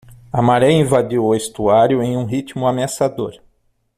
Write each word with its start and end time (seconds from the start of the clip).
A 0.33 0.41
maré 0.41 0.71
invadiu 0.71 1.23
o 1.25 1.35
estuário 1.35 2.01
em 2.01 2.17
um 2.17 2.25
ritmo 2.25 2.65
ameaçador. 2.65 3.39